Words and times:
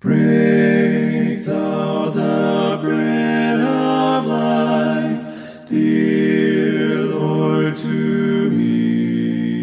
Break 0.00 1.44
thou 1.44 2.10
the 2.10 2.78
bread 2.80 3.58
of 3.58 4.26
life, 4.26 5.68
dear 5.68 7.02
Lord, 7.02 7.74
to 7.74 8.48
me. 8.48 9.58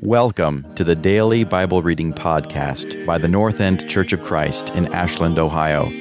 Welcome 0.00 0.64
to 0.76 0.84
the 0.84 0.94
daily 0.94 1.44
Bible 1.44 1.82
reading 1.82 2.14
podcast 2.14 3.04
by 3.04 3.18
the 3.18 3.28
North 3.28 3.60
End 3.60 3.86
Church 3.86 4.14
of 4.14 4.24
Christ 4.24 4.70
in 4.70 4.86
Ashland, 4.94 5.38
Ohio. 5.38 5.92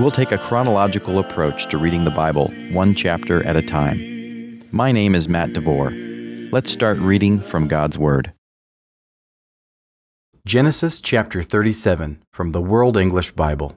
We'll 0.00 0.10
take 0.10 0.32
a 0.32 0.38
chronological 0.38 1.20
approach 1.20 1.66
to 1.66 1.78
reading 1.78 2.02
the 2.02 2.10
Bible, 2.10 2.48
one 2.72 2.96
chapter 2.96 3.46
at 3.46 3.54
a 3.54 3.62
time. 3.62 4.64
My 4.72 4.90
name 4.90 5.14
is 5.14 5.28
Matt 5.28 5.52
DeVore. 5.52 5.92
Let's 6.50 6.72
start 6.72 6.98
reading 6.98 7.38
from 7.38 7.68
God's 7.68 7.96
Word. 7.96 8.32
Genesis 10.48 11.02
chapter 11.02 11.42
37 11.42 12.22
from 12.32 12.52
the 12.52 12.62
World 12.62 12.96
English 12.96 13.32
Bible. 13.32 13.76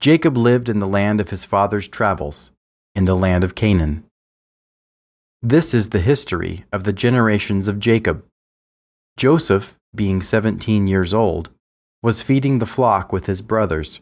Jacob 0.00 0.36
lived 0.36 0.68
in 0.68 0.80
the 0.80 0.86
land 0.88 1.20
of 1.20 1.30
his 1.30 1.44
father's 1.44 1.86
travels, 1.86 2.50
in 2.96 3.04
the 3.04 3.14
land 3.14 3.44
of 3.44 3.54
Canaan. 3.54 4.02
This 5.40 5.74
is 5.74 5.90
the 5.90 6.00
history 6.00 6.64
of 6.72 6.82
the 6.82 6.92
generations 6.92 7.68
of 7.68 7.78
Jacob. 7.78 8.24
Joseph, 9.16 9.78
being 9.94 10.22
seventeen 10.22 10.88
years 10.88 11.14
old, 11.14 11.50
was 12.02 12.20
feeding 12.20 12.58
the 12.58 12.66
flock 12.66 13.12
with 13.12 13.26
his 13.26 13.42
brothers. 13.42 14.00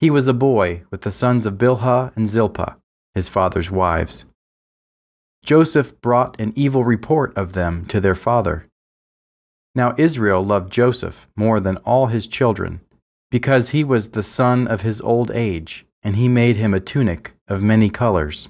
He 0.00 0.10
was 0.10 0.26
a 0.26 0.34
boy 0.34 0.82
with 0.90 1.02
the 1.02 1.12
sons 1.12 1.46
of 1.46 1.58
Bilhah 1.58 2.10
and 2.16 2.28
Zilpah, 2.28 2.78
his 3.14 3.28
father's 3.28 3.70
wives. 3.70 4.24
Joseph 5.44 6.00
brought 6.00 6.40
an 6.40 6.52
evil 6.56 6.82
report 6.82 7.32
of 7.38 7.52
them 7.52 7.86
to 7.86 8.00
their 8.00 8.16
father. 8.16 8.66
Now 9.74 9.94
Israel 9.98 10.44
loved 10.44 10.72
Joseph 10.72 11.26
more 11.36 11.58
than 11.60 11.78
all 11.78 12.06
his 12.06 12.26
children, 12.26 12.80
because 13.30 13.70
he 13.70 13.82
was 13.82 14.10
the 14.10 14.22
son 14.22 14.68
of 14.68 14.82
his 14.82 15.00
old 15.00 15.30
age, 15.32 15.84
and 16.02 16.16
he 16.16 16.28
made 16.28 16.56
him 16.56 16.72
a 16.72 16.80
tunic 16.80 17.32
of 17.48 17.62
many 17.62 17.90
colors. 17.90 18.48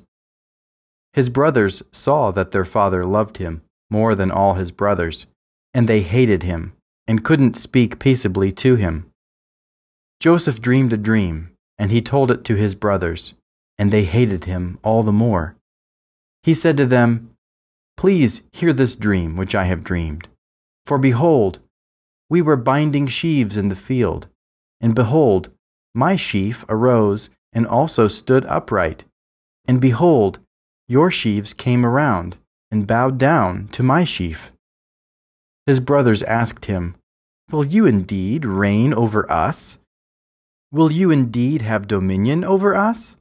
His 1.14 1.28
brothers 1.28 1.82
saw 1.92 2.30
that 2.32 2.50
their 2.50 2.64
father 2.64 3.04
loved 3.04 3.38
him 3.38 3.62
more 3.90 4.14
than 4.14 4.30
all 4.30 4.54
his 4.54 4.70
brothers, 4.70 5.26
and 5.72 5.88
they 5.88 6.02
hated 6.02 6.42
him, 6.42 6.72
and 7.06 7.24
couldn't 7.24 7.56
speak 7.56 7.98
peaceably 7.98 8.50
to 8.52 8.76
him. 8.76 9.10
Joseph 10.20 10.60
dreamed 10.60 10.92
a 10.92 10.96
dream, 10.96 11.50
and 11.78 11.90
he 11.90 12.00
told 12.02 12.30
it 12.30 12.44
to 12.44 12.56
his 12.56 12.74
brothers, 12.74 13.34
and 13.78 13.92
they 13.92 14.04
hated 14.04 14.44
him 14.44 14.78
all 14.82 15.02
the 15.02 15.12
more. 15.12 15.56
He 16.42 16.54
said 16.54 16.76
to 16.76 16.86
them, 16.86 17.30
Please 17.96 18.42
hear 18.52 18.72
this 18.72 18.96
dream 18.96 19.36
which 19.36 19.54
I 19.54 19.64
have 19.64 19.84
dreamed. 19.84 20.28
For 20.86 20.98
behold, 20.98 21.60
we 22.28 22.42
were 22.42 22.56
binding 22.56 23.06
sheaves 23.06 23.56
in 23.56 23.68
the 23.68 23.76
field, 23.76 24.28
and 24.80 24.94
behold, 24.94 25.50
my 25.94 26.16
sheaf 26.16 26.64
arose 26.68 27.30
and 27.52 27.66
also 27.66 28.08
stood 28.08 28.44
upright. 28.46 29.04
And 29.66 29.80
behold, 29.80 30.40
your 30.88 31.10
sheaves 31.10 31.54
came 31.54 31.86
around 31.86 32.36
and 32.70 32.86
bowed 32.86 33.18
down 33.18 33.68
to 33.68 33.82
my 33.82 34.04
sheaf. 34.04 34.52
His 35.66 35.80
brothers 35.80 36.22
asked 36.24 36.66
him, 36.66 36.96
Will 37.50 37.64
you 37.64 37.86
indeed 37.86 38.44
reign 38.44 38.92
over 38.92 39.30
us? 39.30 39.78
Will 40.72 40.90
you 40.90 41.10
indeed 41.10 41.62
have 41.62 41.86
dominion 41.86 42.44
over 42.44 42.74
us? 42.74 43.16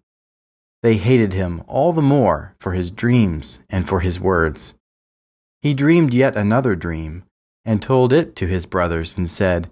They 0.81 0.97
hated 0.97 1.34
him 1.34 1.64
all 1.67 1.94
the 1.94 2.02
more 2.02 2.56
for 2.59 2.73
his 2.73 2.91
dreams 2.91 3.59
and 3.69 3.88
for 3.88 4.02
his 4.02 4.19
words. 4.19 4.73
He 5.61 5.73
dreamed 5.73 6.14
yet 6.14 6.36
another 6.36 6.75
dream 6.75 7.23
and 7.66 7.81
told 7.81 8.11
it 8.11 8.36
to 8.36 8.47
his 8.47 8.66
brothers, 8.66 9.17
and 9.17 9.30
said, 9.30 9.69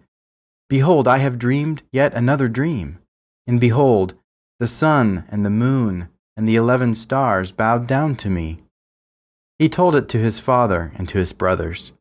Behold, 0.70 1.08
I 1.08 1.17
have 1.17 1.39
dreamed 1.39 1.84
yet 1.92 2.14
another 2.14 2.47
dream. 2.47 3.00
And 3.45 3.59
behold, 3.59 4.14
the 4.59 4.67
sun 4.67 5.25
and 5.30 5.45
the 5.45 5.50
moon 5.50 6.09
and 6.38 6.47
the 6.47 6.56
eleven 6.56 6.95
stars 6.95 7.51
bowed 7.51 7.88
down 7.88 8.16
to 8.18 8.30
me. 8.30 8.59
He 9.59 9.68
told 9.68 9.96
it 9.96 10.07
to 10.09 10.18
his 10.18 10.40
father 10.40 10.94
and 10.96 11.07
to 11.09 11.18
his 11.18 11.34
brothers. 11.34 11.94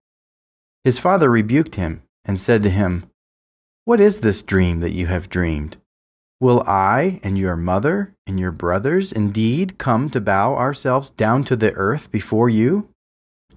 His 0.84 0.98
father 0.98 1.30
rebuked 1.30 1.74
him 1.74 2.02
and 2.24 2.38
said 2.38 2.62
to 2.62 2.70
him, 2.70 3.10
What 3.84 4.00
is 4.00 4.20
this 4.20 4.42
dream 4.42 4.80
that 4.80 4.92
you 4.92 5.08
have 5.08 5.28
dreamed? 5.28 5.76
Will 6.40 6.62
I 6.66 7.20
and 7.22 7.36
your 7.36 7.56
mother 7.56 8.14
and 8.26 8.40
your 8.40 8.52
brothers 8.52 9.12
indeed 9.12 9.76
come 9.76 10.08
to 10.10 10.20
bow 10.20 10.54
ourselves 10.54 11.10
down 11.10 11.44
to 11.44 11.56
the 11.56 11.72
earth 11.74 12.10
before 12.10 12.48
you? 12.48 12.88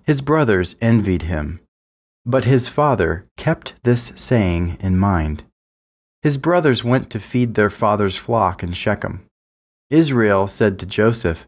His 0.03 0.21
brothers 0.21 0.75
envied 0.81 1.21
him 1.23 1.61
but 2.25 2.45
his 2.45 2.69
father 2.69 3.27
kept 3.37 3.75
this 3.83 4.13
saying 4.15 4.77
in 4.79 4.97
mind. 4.97 5.43
His 6.21 6.37
brothers 6.37 6.83
went 6.83 7.09
to 7.09 7.19
feed 7.19 7.55
their 7.55 7.69
father's 7.69 8.15
flock 8.15 8.63
in 8.63 8.71
Shechem. 8.71 9.25
Israel 9.89 10.47
said 10.47 10.79
to 10.79 10.85
Joseph, 10.85 11.47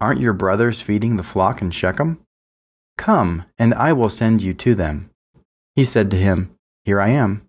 Aren't 0.00 0.20
your 0.20 0.32
brothers 0.32 0.82
feeding 0.82 1.16
the 1.16 1.22
flock 1.22 1.62
in 1.62 1.70
Shechem? 1.70 2.20
Come, 2.98 3.44
and 3.58 3.72
I 3.74 3.92
will 3.92 4.08
send 4.08 4.42
you 4.42 4.54
to 4.54 4.74
them. 4.74 5.10
He 5.76 5.84
said 5.84 6.10
to 6.10 6.16
him, 6.16 6.50
Here 6.84 7.00
I 7.00 7.10
am. 7.10 7.42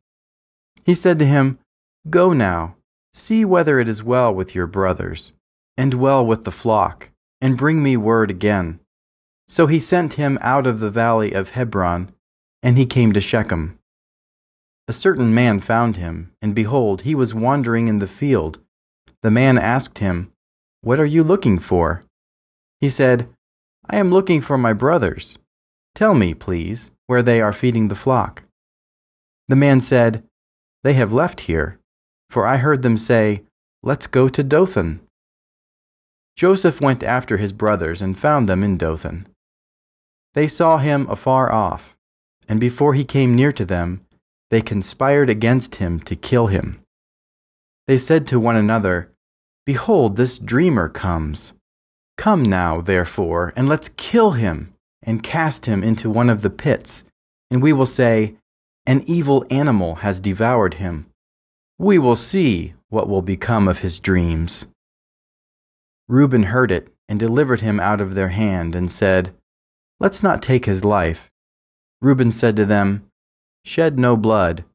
He 0.86 0.94
said 0.94 1.18
to 1.20 1.26
him, 1.26 1.58
Go 2.10 2.34
now, 2.34 2.76
see 3.14 3.44
whether 3.44 3.80
it 3.80 3.90
is 3.90 4.04
well 4.04 4.34
with 4.34 4.54
your 4.54 4.68
brothers, 4.68 5.34
and 5.76 5.96
well 5.96 6.26
with 6.26 6.44
the 6.44 6.52
flock, 6.52 7.10
and 7.42 7.58
bring 7.58 7.82
me 7.82 7.98
word 7.98 8.30
again. 8.30 8.80
So 9.48 9.68
he 9.68 9.80
sent 9.80 10.14
him 10.14 10.38
out 10.42 10.68
of 10.68 10.80
the 10.80 10.92
valley 10.92 11.34
of 11.34 11.50
Hebron 11.50 12.13
and 12.64 12.78
he 12.78 12.86
came 12.86 13.12
to 13.12 13.22
Shechem. 13.22 13.78
A 14.88 14.94
certain 14.94 15.34
man 15.34 15.60
found 15.60 15.98
him, 15.98 16.32
and 16.42 16.56
behold, 16.56 17.02
he 17.02 17.14
was 17.14 17.36
wandering 17.36 17.90
in 17.90 18.00
the 18.00 18.08
field. 18.08 18.60
The 19.22 19.32
man 19.32 19.58
asked 19.58 20.00
him, 20.00 20.32
What 20.82 21.00
are 21.00 21.06
you 21.06 21.24
looking 21.24 21.60
for? 21.60 22.04
He 22.80 22.90
said, 22.90 23.30
I 23.90 23.98
am 23.98 24.12
looking 24.12 24.42
for 24.42 24.58
my 24.58 24.72
brothers. 24.72 25.38
Tell 25.94 26.14
me, 26.14 26.34
please, 26.34 26.90
where 27.08 27.22
they 27.22 27.42
are 27.42 27.54
feeding 27.54 27.90
the 27.90 27.96
flock. 27.96 28.44
The 29.50 29.56
man 29.58 29.82
said, 29.82 30.24
They 30.84 30.94
have 30.94 31.14
left 31.14 31.42
here, 31.42 31.80
for 32.30 32.48
I 32.48 32.58
heard 32.58 32.82
them 32.82 32.98
say, 32.98 33.44
Let's 33.84 34.08
go 34.08 34.30
to 34.30 34.44
Dothan. 34.44 35.02
Joseph 36.38 36.82
went 36.82 37.04
after 37.04 37.38
his 37.38 37.54
brothers 37.54 38.02
and 38.02 38.18
found 38.18 38.50
them 38.50 38.64
in 38.64 38.78
Dothan. 38.78 39.28
They 40.34 40.48
saw 40.48 40.78
him 40.78 41.08
afar 41.10 41.52
off 41.52 41.93
and 42.48 42.60
before 42.60 42.94
he 42.94 43.06
came 43.06 43.36
near 43.36 43.52
to 43.52 43.66
them, 43.66 44.06
they 44.50 44.62
conspired 44.62 45.30
against 45.30 45.76
him 45.76 46.00
to 46.02 46.16
kill 46.16 46.48
him. 46.48 46.80
They 47.88 47.98
said 47.98 48.28
to 48.28 48.40
one 48.40 48.56
another, 48.56 49.12
Behold, 49.66 50.16
this 50.16 50.40
dreamer 50.40 50.90
comes. 50.90 51.54
Come 52.18 52.44
now, 52.44 52.82
therefore, 52.82 53.54
and 53.56 53.68
let's 53.68 53.90
kill 53.90 54.32
him, 54.32 54.74
and 55.02 55.24
cast 55.24 55.66
him 55.66 55.84
into 55.84 56.10
one 56.10 56.30
of 56.30 56.42
the 56.42 56.50
pits, 56.50 57.04
and 57.50 57.62
we 57.62 57.74
will 57.74 57.86
say, 57.86 58.36
An 58.86 59.04
evil 59.08 59.46
animal 59.50 59.96
has 59.96 60.22
devoured 60.22 60.76
him. 60.76 61.08
We 61.80 61.98
will 61.98 62.16
see 62.16 62.74
what 62.90 63.10
will 63.10 63.24
become 63.24 63.68
of 63.68 63.80
his 63.80 64.00
dreams. 64.00 64.68
Reuben 66.08 66.44
heard 66.44 66.72
it, 66.72 66.94
and 67.10 67.20
delivered 67.20 67.62
him 67.62 67.80
out 67.80 68.02
of 68.02 68.16
their 68.16 68.30
hand, 68.30 68.76
and 68.76 68.92
said, 68.92 69.34
Let's 70.00 70.22
not 70.22 70.42
take 70.42 70.66
his 70.66 70.86
life 70.86 71.32
Reuben 72.04 72.34
said 72.34 72.58
to 72.58 72.66
them, 72.66 73.10
Shed 73.64 73.98
no 73.98 74.18
blood. 74.18 74.66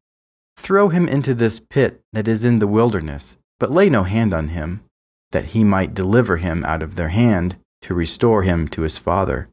Throw 0.56 0.88
him 0.88 1.06
into 1.06 1.34
this 1.34 1.60
pit 1.60 2.00
that 2.14 2.26
is 2.26 2.42
in 2.42 2.58
the 2.58 2.66
wilderness, 2.66 3.36
but 3.60 3.70
lay 3.70 3.90
no 3.90 4.04
hand 4.04 4.32
on 4.32 4.48
him, 4.48 4.82
that 5.32 5.52
he 5.52 5.62
might 5.62 5.92
deliver 5.92 6.38
him 6.38 6.64
out 6.64 6.82
of 6.82 6.94
their 6.94 7.10
hand 7.10 7.58
to 7.82 7.92
restore 7.92 8.44
him 8.44 8.66
to 8.68 8.80
his 8.80 8.96
father. 8.96 9.50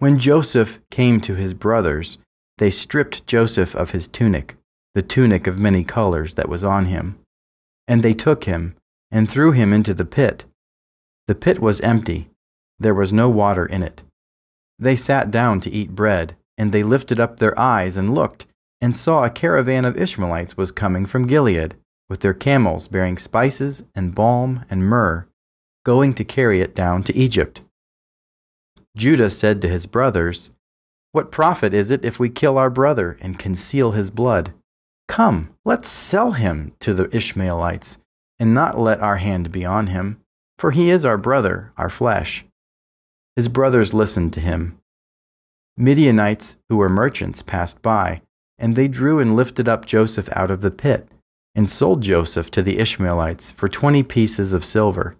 When 0.00 0.18
Joseph 0.18 0.80
came 0.90 1.20
to 1.20 1.36
his 1.36 1.54
brothers, 1.54 2.18
they 2.58 2.70
stripped 2.70 3.28
Joseph 3.28 3.76
of 3.76 3.90
his 3.92 4.08
tunic, 4.08 4.56
the 4.92 5.02
tunic 5.02 5.46
of 5.46 5.60
many 5.60 5.84
colors 5.84 6.34
that 6.34 6.48
was 6.48 6.64
on 6.64 6.86
him. 6.86 7.16
And 7.86 8.02
they 8.02 8.12
took 8.12 8.42
him 8.42 8.74
and 9.12 9.30
threw 9.30 9.52
him 9.52 9.72
into 9.72 9.94
the 9.94 10.04
pit. 10.04 10.46
The 11.28 11.36
pit 11.36 11.60
was 11.60 11.80
empty, 11.82 12.28
there 12.80 12.94
was 12.94 13.12
no 13.12 13.30
water 13.30 13.66
in 13.66 13.84
it. 13.84 14.02
They 14.80 14.96
sat 14.96 15.30
down 15.30 15.60
to 15.60 15.70
eat 15.70 15.94
bread 15.94 16.34
and 16.58 16.72
they 16.72 16.82
lifted 16.82 17.20
up 17.20 17.38
their 17.38 17.58
eyes 17.58 17.96
and 17.96 18.14
looked, 18.14 18.46
and 18.80 18.96
saw 18.96 19.24
a 19.24 19.30
caravan 19.30 19.84
of 19.84 19.96
Ishmaelites 19.96 20.56
was 20.56 20.72
coming 20.72 21.06
from 21.06 21.26
Gilead, 21.26 21.74
with 22.08 22.20
their 22.20 22.34
camels 22.34 22.88
bearing 22.88 23.18
spices 23.18 23.84
and 23.94 24.14
balm 24.14 24.64
and 24.70 24.84
myrrh, 24.84 25.26
going 25.84 26.14
to 26.14 26.24
carry 26.24 26.60
it 26.60 26.74
down 26.74 27.02
to 27.04 27.16
Egypt. 27.16 27.60
Judah 28.96 29.30
said 29.30 29.60
to 29.62 29.68
his 29.68 29.86
brothers, 29.86 30.50
What 31.12 31.30
profit 31.30 31.74
is 31.74 31.90
it 31.90 32.04
if 32.04 32.18
we 32.18 32.28
kill 32.28 32.58
our 32.58 32.70
brother 32.70 33.18
and 33.20 33.38
conceal 33.38 33.92
his 33.92 34.10
blood? 34.10 34.52
Come, 35.08 35.50
let's 35.64 35.88
sell 35.88 36.32
him 36.32 36.72
to 36.80 36.94
the 36.94 37.14
Ishmaelites, 37.14 37.98
and 38.38 38.54
not 38.54 38.78
let 38.78 39.00
our 39.00 39.16
hand 39.16 39.52
be 39.52 39.64
on 39.64 39.88
him, 39.88 40.20
for 40.58 40.70
he 40.70 40.90
is 40.90 41.04
our 41.04 41.18
brother, 41.18 41.72
our 41.76 41.90
flesh. 41.90 42.44
His 43.36 43.48
brothers 43.48 43.92
listened 43.92 44.32
to 44.32 44.40
him. 44.40 44.78
Midianites 45.76 46.56
who 46.68 46.76
were 46.76 46.88
merchants 46.88 47.42
passed 47.42 47.82
by, 47.82 48.22
And 48.58 48.74
they 48.74 48.88
drew 48.88 49.18
and 49.18 49.36
lifted 49.36 49.68
up 49.68 49.84
Joseph 49.84 50.30
out 50.32 50.50
of 50.50 50.62
the 50.62 50.70
pit, 50.70 51.08
and 51.54 51.68
sold 51.68 52.00
Joseph 52.02 52.50
to 52.52 52.62
the 52.62 52.78
Ishmaelites 52.78 53.50
for 53.50 53.68
twenty 53.68 54.02
pieces 54.02 54.54
of 54.54 54.64
silver. 54.64 55.16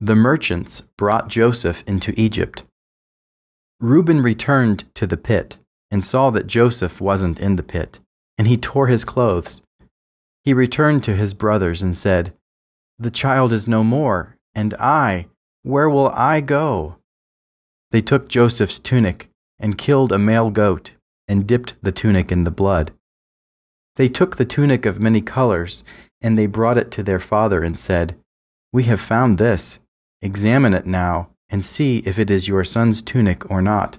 The 0.00 0.16
merchants 0.16 0.82
brought 0.96 1.28
Joseph 1.28 1.84
into 1.86 2.12
Egypt. 2.16 2.64
Reuben 3.78 4.22
returned 4.22 4.84
to 4.94 5.06
the 5.06 5.16
pit 5.16 5.58
and 5.90 6.02
saw 6.02 6.30
that 6.30 6.46
Joseph 6.46 7.00
wasn't 7.00 7.38
in 7.38 7.56
the 7.56 7.62
pit, 7.62 8.00
and 8.36 8.48
he 8.48 8.56
tore 8.56 8.88
his 8.88 9.04
clothes. 9.04 9.62
He 10.44 10.52
returned 10.52 11.04
to 11.04 11.16
his 11.16 11.34
brothers 11.34 11.82
and 11.82 11.96
said, 11.96 12.32
The 12.98 13.10
child 13.10 13.52
is 13.52 13.68
no 13.68 13.84
more, 13.84 14.36
and 14.54 14.74
I, 14.74 15.26
where 15.62 15.88
will 15.88 16.08
I 16.10 16.40
go? 16.40 16.96
They 17.90 18.00
took 18.00 18.28
Joseph's 18.28 18.78
tunic 18.78 19.29
and 19.60 19.78
killed 19.78 20.10
a 20.10 20.18
male 20.18 20.50
goat 20.50 20.92
and 21.28 21.46
dipped 21.46 21.76
the 21.82 21.92
tunic 21.92 22.32
in 22.32 22.42
the 22.44 22.50
blood. 22.50 22.90
They 23.96 24.08
took 24.08 24.36
the 24.36 24.44
tunic 24.44 24.86
of 24.86 24.98
many 24.98 25.20
colors, 25.20 25.84
and 26.20 26.36
they 26.38 26.46
brought 26.46 26.78
it 26.78 26.90
to 26.92 27.02
their 27.02 27.20
father 27.20 27.62
and 27.62 27.78
said, 27.78 28.16
We 28.72 28.84
have 28.84 29.00
found 29.00 29.38
this. 29.38 29.78
Examine 30.22 30.74
it 30.74 30.86
now, 30.86 31.30
and 31.48 31.64
see 31.64 31.98
if 31.98 32.18
it 32.18 32.30
is 32.30 32.48
your 32.48 32.64
son's 32.64 33.02
tunic 33.02 33.50
or 33.50 33.62
not. 33.62 33.98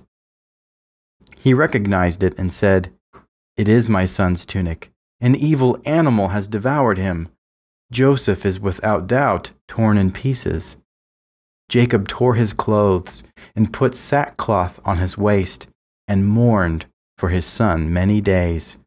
He 1.37 1.53
recognized 1.53 2.21
it 2.21 2.37
and 2.37 2.53
said, 2.53 2.93
It 3.57 3.67
is 3.67 3.89
my 3.89 4.05
son's 4.05 4.45
tunic. 4.45 4.91
An 5.19 5.35
evil 5.35 5.79
animal 5.85 6.29
has 6.29 6.47
devoured 6.47 6.97
him. 6.97 7.29
Joseph 7.91 8.45
is 8.45 8.59
without 8.59 9.07
doubt 9.07 9.51
torn 9.67 9.97
in 9.97 10.11
pieces. 10.11 10.77
Jacob 11.71 12.05
tore 12.05 12.35
his 12.35 12.51
clothes 12.51 13.23
and 13.55 13.71
put 13.71 13.95
sackcloth 13.95 14.77
on 14.83 14.97
his 14.97 15.17
waist 15.17 15.67
and 16.05 16.27
mourned 16.27 16.85
for 17.17 17.29
his 17.29 17.45
son 17.45 17.93
many 17.93 18.19
days. 18.19 18.77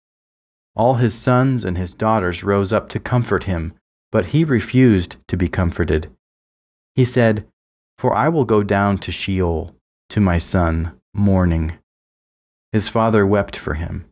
All 0.77 0.97
his 0.97 1.15
sons 1.15 1.65
and 1.65 1.79
his 1.79 1.95
daughters 1.95 2.45
rose 2.45 2.75
up 2.75 2.91
to 2.91 3.01
comfort 3.01 3.45
him, 3.45 3.73
but 4.13 4.27
he 4.27 4.45
refused 4.45 5.17
to 5.29 5.37
be 5.39 5.49
comforted. 5.49 6.11
He 6.95 7.07
said, 7.07 7.47
For 7.97 8.15
I 8.15 8.29
will 8.29 8.45
go 8.45 8.63
down 8.63 8.99
to 8.99 9.11
Sheol, 9.11 9.75
to 10.11 10.21
my 10.21 10.37
son, 10.37 11.01
mourning. 11.15 11.79
His 12.71 12.91
father 12.91 13.27
wept 13.27 13.57
for 13.57 13.75
him. 13.75 14.05